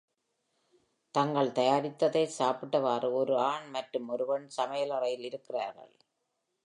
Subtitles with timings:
[1.15, 5.93] தங்கள் தயாரித்ததை சாப்பிட்டவாறு ஒரு ஆண் மற்றும் ஒரு பெண் சமையலறையில் இருக்கிறார்கள்.